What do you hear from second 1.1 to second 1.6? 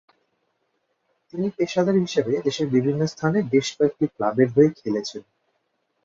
তিনি